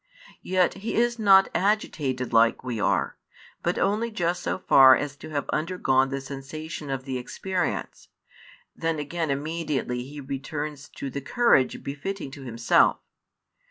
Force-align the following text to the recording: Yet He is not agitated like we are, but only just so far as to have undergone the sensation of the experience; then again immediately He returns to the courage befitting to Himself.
Yet 0.41 0.73
He 0.81 0.95
is 0.95 1.19
not 1.19 1.51
agitated 1.53 2.33
like 2.33 2.63
we 2.63 2.79
are, 2.79 3.17
but 3.61 3.77
only 3.77 4.09
just 4.09 4.41
so 4.41 4.57
far 4.57 4.95
as 4.95 5.15
to 5.17 5.29
have 5.29 5.47
undergone 5.49 6.09
the 6.09 6.19
sensation 6.19 6.89
of 6.89 7.05
the 7.05 7.19
experience; 7.19 8.07
then 8.75 8.97
again 8.97 9.29
immediately 9.29 10.01
He 10.01 10.19
returns 10.19 10.89
to 10.95 11.11
the 11.11 11.21
courage 11.21 11.83
befitting 11.83 12.31
to 12.31 12.41
Himself. 12.41 12.97